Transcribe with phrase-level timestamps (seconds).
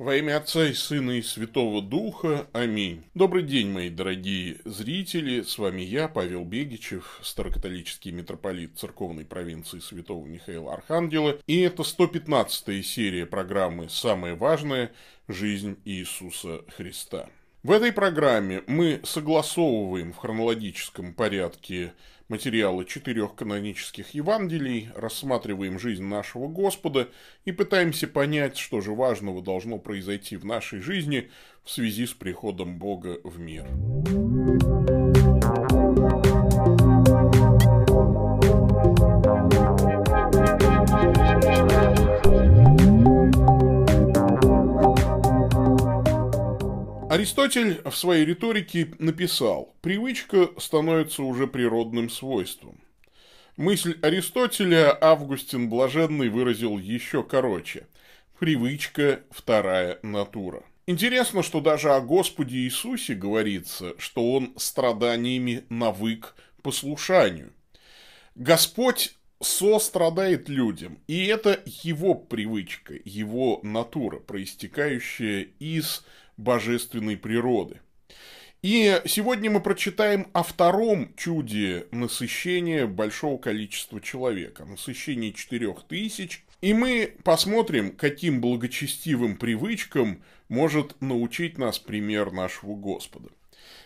[0.00, 2.46] Во имя Отца и Сына и Святого Духа.
[2.54, 3.04] Аминь.
[3.12, 5.42] Добрый день, мои дорогие зрители.
[5.42, 11.36] С вами я, Павел Бегичев, старокатолический митрополит церковной провинции Святого Михаила Архангела.
[11.46, 14.90] И это 115-я серия программы «Самое важное.
[15.28, 17.28] Жизнь Иисуса Христа».
[17.62, 21.92] В этой программе мы согласовываем в хронологическом порядке
[22.30, 27.08] материалы четырех канонических Евангелий, рассматриваем жизнь нашего Господа
[27.44, 31.30] и пытаемся понять, что же важного должно произойти в нашей жизни
[31.64, 33.66] в связи с приходом Бога в мир.
[47.20, 52.80] Аристотель в своей риторике написал, привычка становится уже природным свойством.
[53.58, 57.86] Мысль Аристотеля Августин Блаженный выразил еще короче.
[58.38, 60.62] Привычка– вторая натура.
[60.86, 67.52] Интересно, что даже о Господе Иисусе говорится, что Он страданиями навык послушанию.
[68.34, 76.02] Господь сострадает людям, и это его привычка, его натура, проистекающая из
[76.40, 77.80] божественной природы.
[78.62, 86.74] И сегодня мы прочитаем о втором чуде насыщения большого количества человека, насыщении четырех тысяч, и
[86.74, 93.30] мы посмотрим, каким благочестивым привычкам может научить нас пример нашего Господа.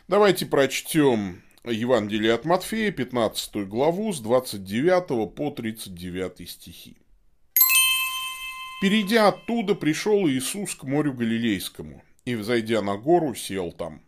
[0.08, 6.96] Давайте прочтем Евангелие от Матфея, 15 главу, с 29 по 39 стихи.
[8.82, 14.02] Перейдя оттуда, пришел Иисус к морю Галилейскому– и, взойдя на гору, сел там.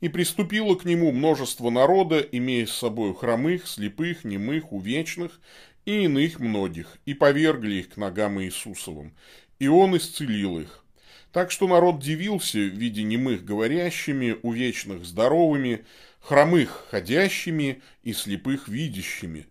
[0.00, 5.40] И приступило к нему множество народа, имея с собой хромых, слепых, немых, увечных
[5.84, 9.14] и иных многих, и повергли их к ногам Иисусовым,
[9.58, 10.84] и он исцелил их.
[11.32, 15.84] Так что народ дивился в виде немых говорящими, увечных здоровыми,
[16.20, 19.46] хромых ходящими и слепых видящими,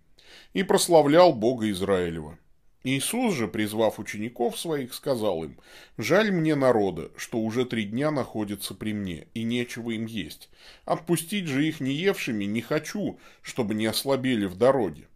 [0.53, 2.37] и прославлял Бога Израилева.
[2.83, 5.57] Иисус же, призвав учеников своих, сказал им,
[5.97, 10.49] «Жаль мне народа, что уже три дня находятся при мне, и нечего им есть.
[10.83, 15.07] Отпустить же их не евшими не хочу, чтобы не ослабели в дороге».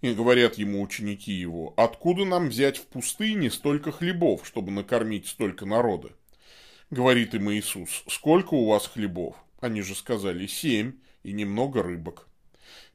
[0.00, 5.66] И говорят ему ученики его, «Откуда нам взять в пустыне столько хлебов, чтобы накормить столько
[5.66, 6.10] народа?»
[6.90, 12.28] Говорит им Иисус, «Сколько у вас хлебов?» Они же сказали, «Семь, и немного рыбок».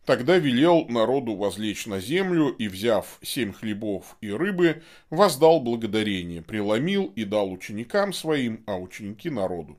[0.07, 7.12] Тогда велел народу возлечь на землю и, взяв семь хлебов и рыбы, воздал благодарение, преломил
[7.18, 9.78] и дал ученикам своим, а ученики народу.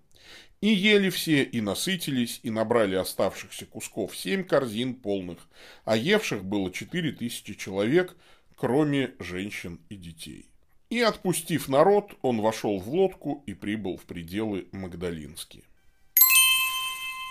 [0.60, 5.38] И ели все, и насытились, и набрали оставшихся кусков семь корзин полных,
[5.86, 8.14] а евших было четыре тысячи человек,
[8.54, 10.50] кроме женщин и детей.
[10.90, 15.64] И, отпустив народ, он вошел в лодку и прибыл в пределы Магдалинские.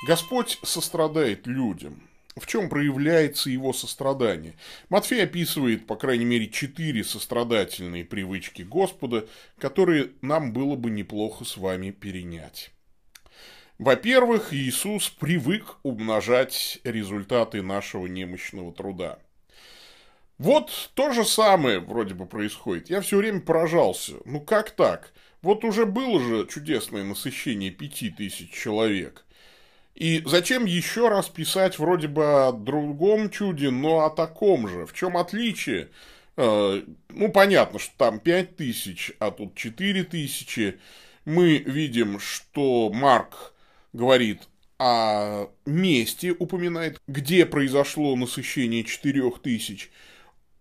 [0.08, 2.02] Господь сострадает людям,
[2.40, 4.56] в чем проявляется его сострадание.
[4.90, 9.28] Матфей описывает, по крайней мере, четыре сострадательные привычки Господа,
[9.60, 12.72] которые нам было бы неплохо с вами перенять.
[13.80, 19.20] Во-первых, Иисус привык умножать результаты нашего немощного труда.
[20.40, 22.90] Вот то же самое вроде бы происходит.
[22.90, 24.16] Я все время поражался.
[24.26, 25.14] Ну как так?
[25.42, 29.26] Вот уже было же чудесное насыщение пяти тысяч человек.
[29.98, 34.86] И зачем еще раз писать вроде бы о другом чуде, но о таком же?
[34.86, 35.90] В чем отличие?
[36.36, 40.78] Э, ну, понятно, что там 5 тысяч, а тут 4 тысячи.
[41.26, 43.56] Мы видим, что Марк
[43.92, 44.48] говорит
[44.78, 49.90] о месте, упоминает, где произошло насыщение 4 тысяч.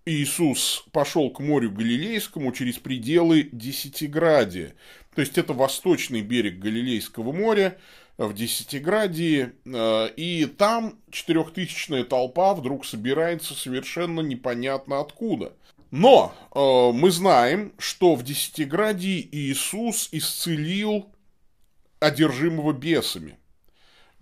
[0.06, 4.74] Иисус пошел к морю Галилейскому через пределы Десятиградия.
[5.14, 7.76] То есть это восточный берег Галилейского моря,
[8.18, 15.52] в Десятиградии, э, и там четырехтысячная толпа вдруг собирается совершенно непонятно откуда.
[15.90, 21.06] Но э, мы знаем, что в Десятиградии Иисус исцелил
[22.00, 23.38] одержимого бесами.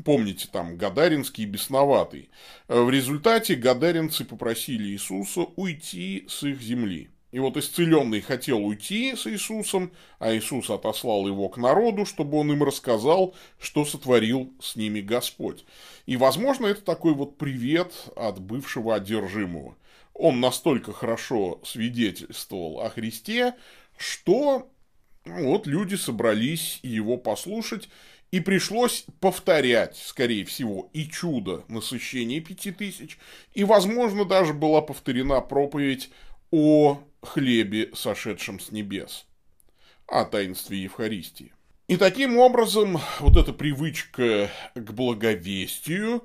[0.05, 2.31] Помните, там Гадаринский Бесноватый.
[2.69, 7.11] Э, в результате гадаринцы попросили Иисуса уйти с их земли.
[7.35, 9.91] И вот исцеленный хотел уйти с Иисусом,
[10.21, 15.65] а Иисус отослал его к народу, чтобы он им рассказал, что сотворил с ними Господь.
[16.07, 19.75] И, возможно, это такой вот привет от бывшего одержимого.
[20.13, 23.57] Он настолько хорошо свидетельствовал о Христе,
[23.97, 24.71] что
[25.25, 27.89] ну, вот люди собрались его послушать,
[28.31, 33.19] и пришлось повторять, скорее всего, и чудо насыщения пяти тысяч,
[33.55, 36.11] и, возможно, даже была повторена проповедь
[36.53, 39.26] о хлебе, сошедшем с небес.
[40.06, 41.53] о таинстве Евхаристии.
[41.88, 46.23] И таким образом вот эта привычка к благовестию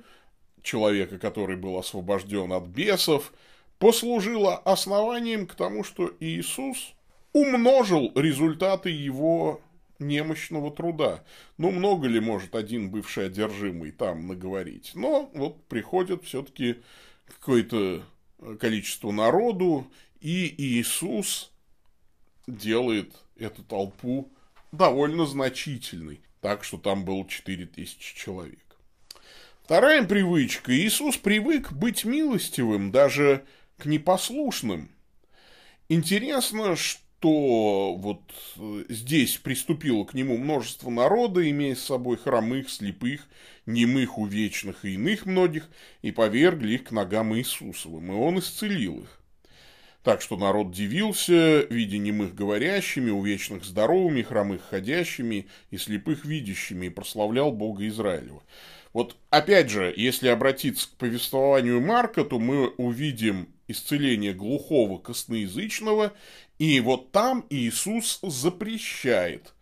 [0.62, 3.34] человека, который был освобожден от бесов,
[3.78, 6.94] послужила основанием к тому, что Иисус
[7.34, 9.62] умножил результаты его
[10.00, 11.24] немощного труда.
[11.58, 14.92] Ну, много ли может один бывший одержимый там наговорить?
[14.96, 16.78] Но вот приходит все-таки
[17.28, 18.04] какое-то
[18.60, 21.52] количество народу, и Иисус
[22.48, 24.32] делает эту толпу
[24.72, 28.60] довольно значительной, так что там было 4000 человек.
[29.64, 30.76] Вторая привычка.
[30.76, 33.46] Иисус привык быть милостивым даже
[33.78, 34.90] к непослушным.
[35.90, 38.22] Интересно, что вот
[38.58, 43.28] э, здесь приступило к нему множество народа, имея с собой хромых, слепых,
[43.66, 45.70] немых, увечных и иных многих,
[46.02, 49.20] и повергли их к ногам Иисусовым, и он исцелил их.
[50.04, 56.90] Так что народ дивился, видя немых говорящими, увечных здоровыми, хромых ходящими и слепых видящими, и
[56.90, 58.42] прославлял Бога Израилева.
[58.94, 66.14] Вот опять же, если обратиться к повествованию Марка, то мы увидим исцеление глухого косноязычного,
[66.60, 69.54] и вот там Иисус запрещает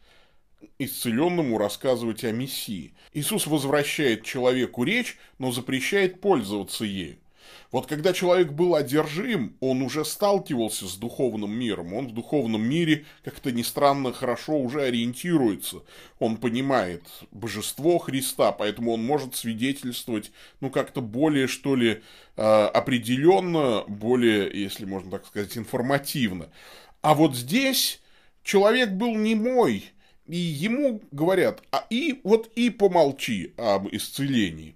[0.80, 2.94] исцеленному рассказывать о Мессии.
[3.14, 7.18] Иисус возвращает человеку речь, но запрещает пользоваться ею.
[7.72, 11.94] Вот когда человек был одержим, он уже сталкивался с духовным миром.
[11.94, 15.84] Он в духовном мире, как-то ни странно, хорошо уже ориентируется.
[16.20, 22.02] Он понимает божество Христа, поэтому он может свидетельствовать, ну, как-то более, что ли,
[22.38, 26.50] а, определенно, более, если можно так сказать, информативно.
[27.02, 28.02] А вот здесь
[28.44, 29.86] человек был не мой,
[30.26, 34.76] и ему говорят, а и вот и помолчи об исцелении.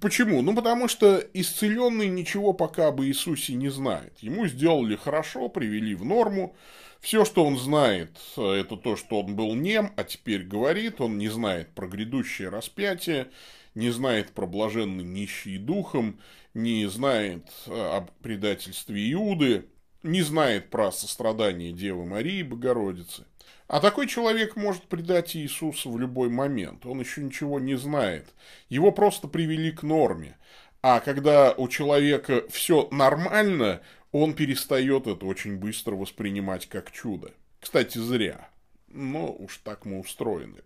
[0.00, 0.42] Почему?
[0.42, 4.18] Ну, потому что исцеленный ничего пока об Иисусе не знает.
[4.20, 6.56] Ему сделали хорошо, привели в норму.
[7.00, 11.00] Все, что он знает, это то, что он был нем, а теперь говорит.
[11.00, 13.28] Он не знает про грядущее распятие,
[13.74, 16.18] не знает про блаженный нищий духом,
[16.54, 19.66] не знает о предательстве Иуды,
[20.04, 23.24] не знает про сострадание Девы Марии Богородицы.
[23.66, 26.84] А такой человек может предать Иисуса в любой момент.
[26.86, 28.28] Он еще ничего не знает.
[28.68, 30.36] Его просто привели к норме.
[30.82, 33.80] А когда у человека все нормально,
[34.12, 37.32] он перестает это очень быстро воспринимать как чудо.
[37.58, 38.48] Кстати, зря.
[38.88, 40.60] Но уж так мы устроены.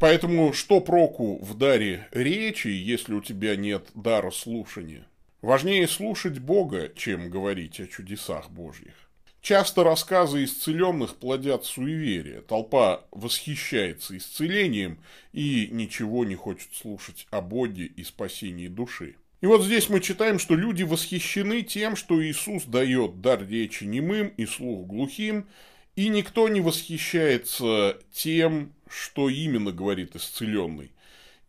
[0.00, 5.06] Поэтому что проку в даре речи, если у тебя нет дара слушания?
[5.42, 8.94] Важнее слушать Бога, чем говорить о чудесах Божьих.
[9.40, 12.42] Часто рассказы исцеленных плодят суеверие.
[12.42, 15.00] Толпа восхищается исцелением
[15.32, 19.16] и ничего не хочет слушать о Боге и спасении души.
[19.40, 24.28] И вот здесь мы читаем, что люди восхищены тем, что Иисус дает дар речи немым
[24.36, 25.48] и слух глухим,
[25.96, 30.92] и никто не восхищается тем, что именно говорит исцеленный.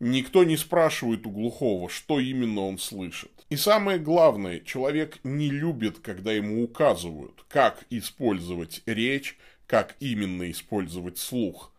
[0.00, 3.30] Никто не спрашивает у глухого, что именно он слышит.
[3.54, 11.18] И самое главное, человек не любит, когда ему указывают, как использовать речь, как именно использовать
[11.18, 11.72] слух,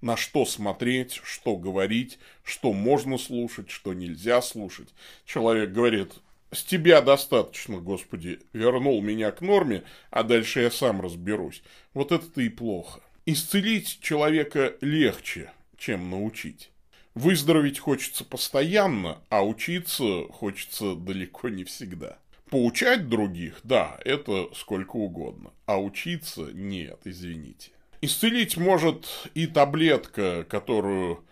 [0.00, 4.90] на что смотреть, что говорить, что можно слушать, что нельзя слушать.
[5.24, 6.12] Человек говорит,
[6.52, 9.82] с тебя достаточно, Господи, вернул меня к норме,
[10.12, 11.64] а дальше я сам разберусь.
[11.94, 13.00] Вот это-то и плохо.
[13.26, 16.70] Исцелить человека легче, чем научить.
[17.18, 22.18] Выздороветь хочется постоянно, а учиться хочется далеко не всегда.
[22.48, 27.72] Поучать других, да, это сколько угодно, а учиться нет, извините.
[28.02, 31.24] Исцелить может и таблетка, которую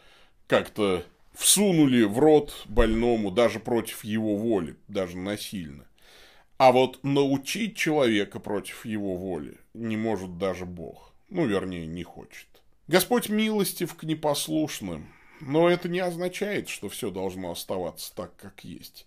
[0.49, 5.87] как-то всунули в рот больному даже против его воли, даже насильно.
[6.59, 11.13] А вот научить человека против его воли не может даже Бог.
[11.29, 12.49] Ну, вернее, не хочет.
[12.89, 19.07] Господь милостив к непослушным, но это не означает, что все должно оставаться так, как есть.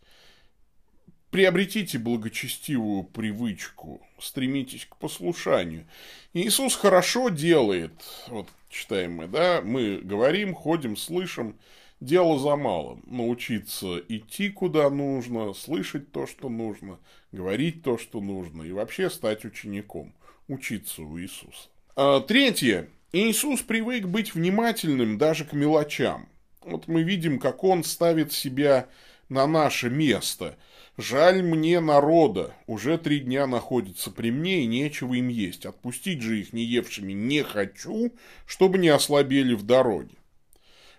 [1.32, 5.86] Приобретите благочестивую привычку, стремитесь к послушанию.
[6.34, 7.94] Иисус хорошо делает,
[8.28, 11.56] вот читаем мы, да, мы говорим, ходим, слышим,
[12.00, 13.04] дело за малым.
[13.06, 17.00] Научиться идти куда нужно, слышать то, что нужно,
[17.32, 20.14] говорить то, что нужно, и вообще стать учеником,
[20.48, 21.70] учиться у Иисуса.
[21.96, 22.90] А, третье.
[23.12, 26.30] Иисус привык быть внимательным даже к мелочам.
[26.62, 28.88] Вот мы видим, как он ставит себя
[29.30, 30.60] на наше место.
[30.96, 35.66] Жаль мне народа, уже три дня находится при мне и нечего им есть.
[35.66, 38.14] Отпустить же их неевшими не хочу,
[38.46, 40.16] чтобы не ослабели в дороге.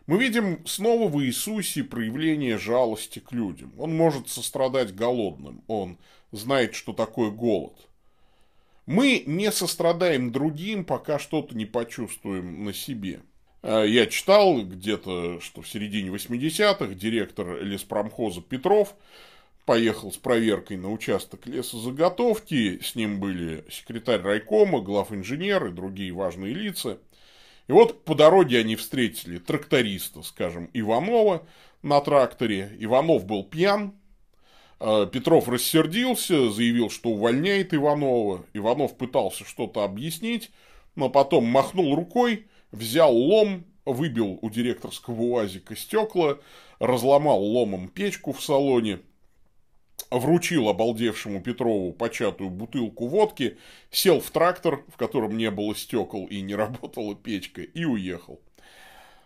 [0.07, 3.73] Мы видим снова в Иисусе проявление жалости к людям.
[3.79, 5.97] Он может сострадать голодным, он
[6.33, 7.90] знает, что такое голод.
[8.87, 13.21] Мы не сострадаем другим, пока что-то не почувствуем на себе.
[13.63, 18.95] А, я читал где-то, что в середине 80-х директор леспромхоза Петров
[19.67, 26.13] поехал с проверкой на участок лесозаготовки, с ним были секретарь райкома, глав инженер и другие
[26.13, 26.99] важные лица.
[27.69, 31.47] И вот по дороге они встретили тракториста, скажем, Иванова
[31.83, 32.77] на тракторе.
[32.81, 33.95] Иванов был пьян,
[34.81, 38.47] Петров рассердился, заявил, что увольняет Иванова.
[38.55, 40.51] Иванов пытался что-то объяснить,
[40.95, 46.39] но потом махнул рукой, взял лом, выбил у директорского УАЗика стекла,
[46.79, 49.01] разломал ломом печку в салоне,
[50.11, 53.59] вручил обалдевшему Петрову початую бутылку водки,
[53.91, 58.41] сел в трактор, в котором не было стекол и не работала печка, и уехал.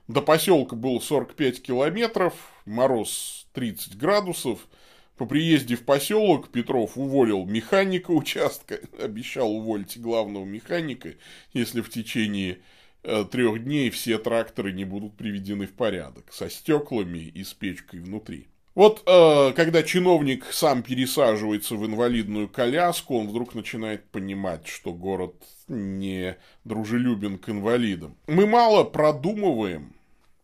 [0.08, 2.34] До поселка было 45 километров,
[2.66, 4.66] мороз 30 градусов–
[5.16, 11.14] по приезде в поселок Петров уволил механика участка, обещал уволить главного механика,
[11.52, 12.58] если в течение
[13.02, 18.00] э, трех дней все тракторы не будут приведены в порядок, со стеклами и с печкой
[18.00, 18.48] внутри.
[18.74, 25.36] Вот э, когда чиновник сам пересаживается в инвалидную коляску, он вдруг начинает понимать, что город
[25.68, 28.16] не дружелюбен к инвалидам.
[28.26, 29.94] Мы мало продумываем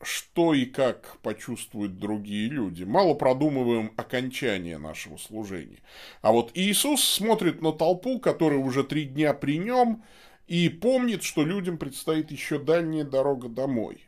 [0.03, 2.85] что и как почувствуют другие люди.
[2.85, 5.79] Мало продумываем окончание нашего служения.
[6.23, 10.03] А вот Иисус смотрит на толпу, которая уже три дня при нем,
[10.47, 14.05] и помнит, что людям предстоит еще дальняя дорога домой.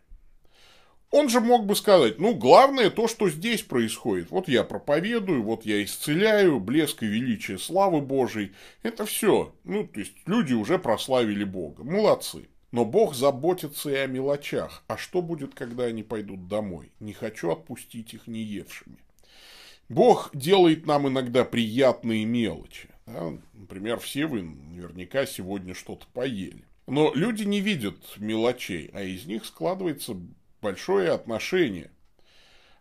[1.13, 4.31] Он же мог бы сказать, ну, главное то, что здесь происходит.
[4.31, 8.53] Вот я проповедую, вот я исцеляю, блеск и величие славы Божией.
[8.83, 9.55] Это все.
[9.65, 11.85] Ну, то есть, люди уже прославили Бога.
[11.85, 12.49] Молодцы.
[12.73, 14.83] Но Бог заботится и о мелочах.
[14.89, 16.91] А что будет, когда они пойдут домой?
[17.01, 18.97] Не хочу отпустить их неевшими.
[19.91, 22.89] Бог делает нам иногда приятные мелочи.
[23.07, 23.35] Да?
[23.53, 26.65] Например, все вы наверняка сегодня что-то поели.
[26.87, 30.17] Но люди не видят мелочей, а из них складывается
[30.63, 31.91] большое отношение.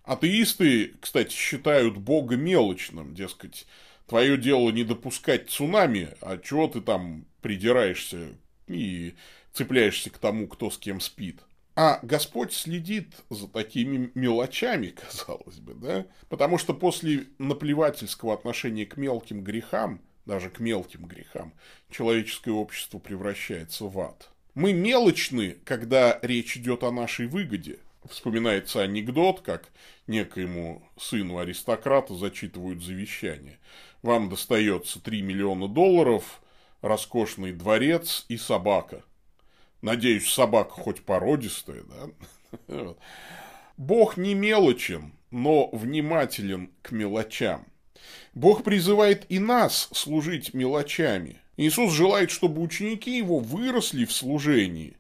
[0.04, 3.68] Атеисты, кстати, считают Бога мелочным, дескать,
[4.08, 8.30] твое дело не допускать цунами, а чего ты там придираешься
[8.68, 9.16] и
[9.54, 11.42] цепляешься к тому, кто с кем спит.
[11.76, 16.06] А Господь следит за такими мелочами, казалось бы, да?
[16.30, 21.54] Потому что после наплевательского отношения к мелким грехам, даже к мелким грехам,
[21.90, 24.30] человеческое общество превращается в ад.
[24.54, 27.80] Мы мелочны, когда речь идет о нашей выгоде.
[28.10, 29.70] Вспоминается анекдот, как
[30.08, 33.60] некоему сыну аристократа зачитывают завещание.
[34.02, 36.42] Вам достается 3 миллиона долларов,
[36.82, 39.04] роскошный дворец и собака–
[39.82, 41.84] Надеюсь, собака хоть породистая,
[42.68, 42.96] да?
[43.78, 47.66] Бог не мелочен, но внимателен к мелочам.
[48.34, 51.38] Бог призывает и нас служить мелочами.
[51.58, 54.96] Иисус желает, чтобы ученики его выросли в служении.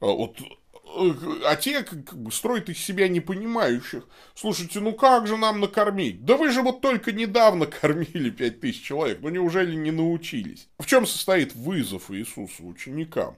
[0.00, 0.38] А вот
[1.44, 4.06] а те как бы строят из себя непонимающих.
[4.34, 6.24] Слушайте, ну как же нам накормить?
[6.24, 9.18] Да вы же вот только недавно кормили пять тысяч человек.
[9.20, 10.68] Ну неужели не научились?
[10.78, 13.36] В чем состоит вызов Иисуса ученикам?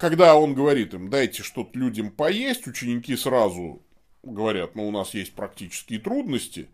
[0.00, 3.82] Когда он говорит им, дайте что-то людям поесть, ученики сразу
[4.22, 6.68] говорят, ну, у нас есть практические трудности,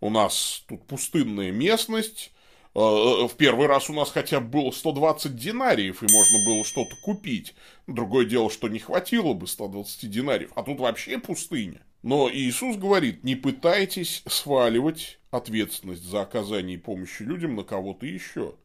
[0.00, 2.32] у нас тут пустынная местность,
[2.74, 6.64] э, э, в первый раз у нас хотя бы было 120 динариев, и можно было
[6.64, 7.54] что-то купить.
[7.86, 11.80] Другое дело, что не хватило бы 120 динариев, а тут вообще пустыня.
[12.02, 18.56] Но Иисус говорит, не пытайтесь сваливать ответственность за оказание помощи людям на кого-то еще.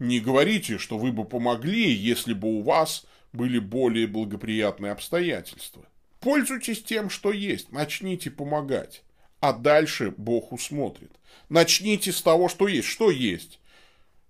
[0.00, 5.84] Не говорите, что вы бы помогли, если бы у вас были более благоприятные обстоятельства.
[6.20, 9.02] Пользуйтесь тем, что есть, начните помогать.
[9.40, 11.12] А дальше Бог усмотрит.
[11.48, 12.88] Начните с того, что есть.
[12.88, 13.60] Что есть?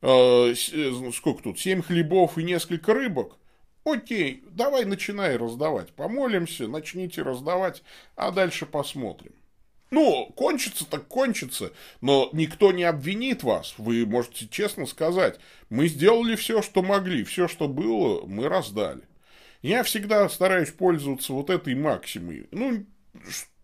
[0.02, 1.58] Э, э сколько тут?
[1.58, 3.38] Семь хлебов и несколько рыбок?
[3.84, 5.92] Окей, давай начинай раздавать.
[5.92, 7.82] Помолимся, начните раздавать,
[8.16, 9.32] а дальше посмотрим.
[9.90, 13.74] Ну, кончится так кончится, но никто не обвинит вас.
[13.78, 15.38] Вы можете честно сказать,
[15.70, 19.02] мы сделали все, что могли, все, что было, мы раздали.
[19.62, 22.46] Я всегда стараюсь пользоваться вот этой максимой.
[22.52, 22.84] Ну,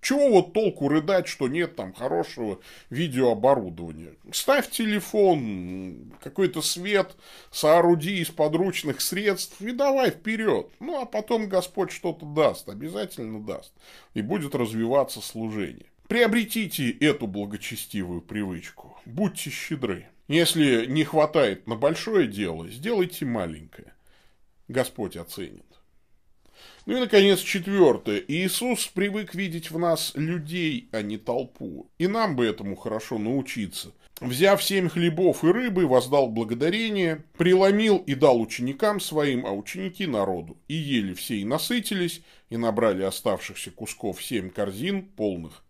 [0.04, 4.14] чего вот толку рыдать, что нет там хорошего видеооборудования?
[4.32, 7.16] Ставь телефон, какой-то свет,
[7.50, 10.68] сооруди из подручных средств и давай вперед.
[10.78, 13.72] Ну, а потом Господь что-то даст, обязательно даст.
[14.12, 15.86] И будет развиваться служение.
[16.08, 19.00] Приобретите эту благочестивую привычку.
[19.06, 20.06] Будьте щедры.
[20.28, 23.94] Если не хватает на большое дело, сделайте маленькое.
[24.68, 25.64] Господь оценит.
[26.86, 28.22] Ну и, наконец, четвертое.
[28.28, 31.90] Иисус привык видеть в нас людей, а не толпу.
[31.98, 33.92] И нам бы этому хорошо научиться.
[34.20, 40.58] Взяв семь хлебов и рыбы, воздал благодарение, преломил и дал ученикам своим, а ученики народу.
[40.68, 45.63] И ели все и насытились, и набрали оставшихся кусков семь корзин полных.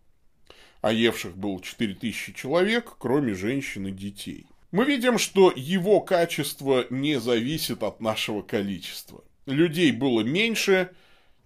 [0.84, 4.44] А евших было четыре тысячи человек, кроме женщин и детей.
[4.70, 9.24] Мы видим, что его качество не зависит от нашего количества.
[9.46, 10.90] Людей было меньше,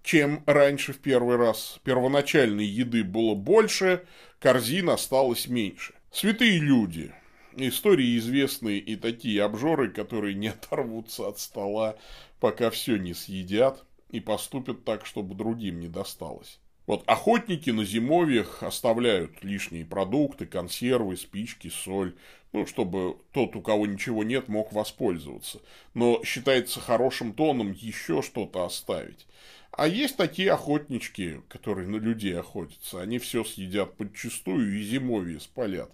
[0.03, 1.79] чем раньше в первый раз.
[1.85, 4.05] Первоначальной еды было больше,
[4.41, 5.95] корзин осталось меньше.
[6.11, 7.13] Святые люди.
[7.55, 11.97] Истории известные и такие обжоры, которые не оторвутся от стола,
[12.41, 16.59] пока все не съедят и поступят так, чтобы другим не досталось.
[16.89, 22.15] Вот охотники на зимовьях оставляют лишние продукты, консервы, спички, соль,
[22.55, 25.61] ну, чтобы тот, у кого ничего нет, мог воспользоваться.
[25.93, 29.27] Но считается хорошим тоном еще что-то оставить.
[29.71, 33.03] А есть такие охотнички, которые на людей охотятся.
[33.03, 35.93] Они все съедят подчистую и зимовье спалят.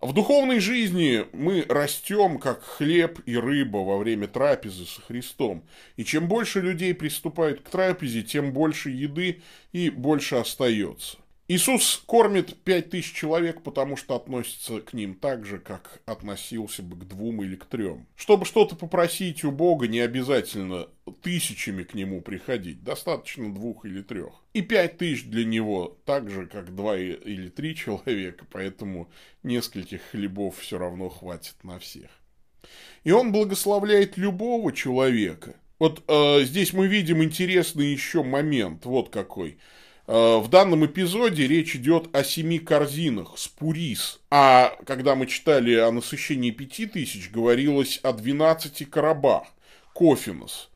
[0.00, 5.64] В духовной жизни мы растем, как хлеб и рыба во время трапезы со Христом.
[5.96, 11.18] И чем больше людей приступают к трапезе, тем больше еды и больше остается.
[11.50, 16.94] Иисус кормит пять тысяч человек, потому что относится к ним так же, как относился бы
[16.94, 18.06] к двум или к трем.
[18.16, 20.88] Чтобы что-то попросить у Бога, не обязательно
[21.22, 24.44] тысячами к нему приходить, достаточно двух или трех.
[24.52, 29.08] И пять тысяч для него так же, как два или три человека, поэтому
[29.42, 32.10] нескольких хлебов все равно хватит на всех.
[33.04, 35.54] И он благословляет любого человека.
[35.78, 39.56] Вот э, здесь мы видим интересный еще момент, вот какой–
[40.08, 44.20] в данном эпизоде речь идет о семи корзинах, спурис.
[44.30, 49.48] А когда мы читали о насыщении пяти тысяч, говорилось о двенадцати коробах,
[49.92, 50.70] кофинос.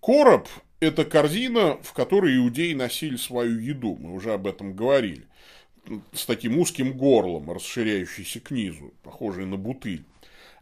[0.00, 0.48] Короб–
[0.80, 5.26] это корзина, в которой иудеи носили свою еду, мы уже об этом говорили,
[6.12, 10.04] с таким узким горлом, расширяющийся к низу, похожий на бутыль.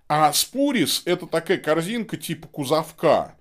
[0.09, 3.37] А спурис– это такая корзинка типа кузовка,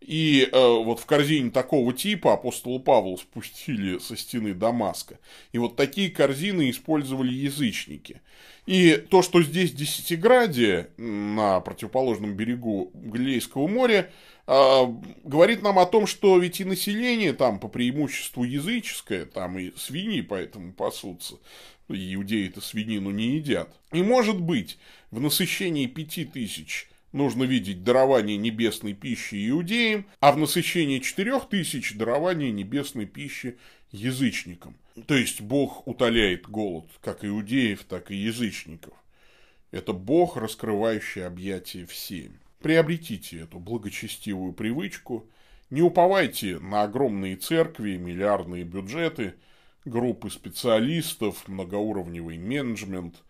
[0.00, 5.18] и э, вот в корзине такого типа апостола Павла спустили со стены Дамаска.
[5.52, 8.22] И вот такие корзины использовали язычники.
[8.66, 14.10] И то, что здесь Десятиградие на противоположном берегу Галилейского моря,
[14.46, 14.82] э,
[15.22, 20.22] говорит нам о том, что ведь и население там по преимуществу языческое, там и свиньи
[20.22, 21.34] поэтому пасутся.
[21.88, 23.68] Иудеи-то свинину не едят.
[23.92, 24.78] И может быть,
[25.10, 31.94] в насыщении пяти тысяч нужно видеть дарование небесной пищи иудеям, а в насыщении четырех тысяч
[31.94, 33.58] дарование небесной пищи
[33.90, 34.76] язычникам.
[35.06, 38.94] То есть Бог утоляет голод как иудеев, так и язычников.
[39.70, 42.38] Это Бог, раскрывающий объятия всем.
[42.60, 45.28] Приобретите эту благочестивую привычку,
[45.70, 49.34] не уповайте на огромные церкви, миллиардные бюджеты,
[49.84, 53.16] группы специалистов, многоуровневый менеджмент–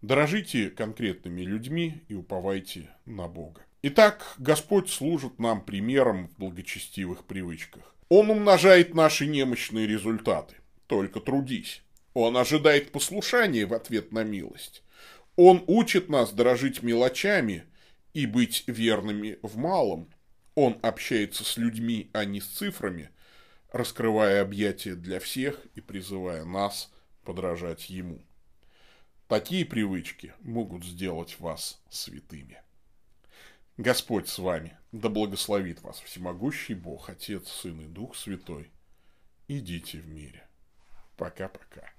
[0.00, 3.62] Дорожите конкретными людьми и уповайте на Бога.
[3.82, 7.96] Итак, Господь служит нам примером в благочестивых привычках.
[8.08, 10.54] Он умножает наши немощные результаты.
[10.86, 11.82] Только трудись.
[12.14, 14.82] Он ожидает послушания в ответ на милость.
[15.34, 17.64] Он учит нас дорожить мелочами
[18.14, 20.08] и быть верными в малом.
[20.54, 23.10] Он общается с людьми, а не с цифрами,
[23.72, 26.92] раскрывая объятия для всех и призывая нас
[27.24, 28.22] подражать Ему.
[29.28, 32.62] Такие привычки могут сделать вас святыми.
[33.76, 38.70] Господь с вами, да благословит вас всемогущий Бог, Отец, Сын и Дух Святой.
[39.46, 40.48] Идите в мире.
[41.18, 41.92] Пока-пока.